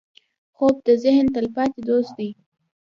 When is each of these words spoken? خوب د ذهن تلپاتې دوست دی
خوب 0.55 0.75
د 0.87 0.89
ذهن 1.03 1.25
تلپاتې 1.35 1.79
دوست 1.89 2.11
دی 2.17 2.29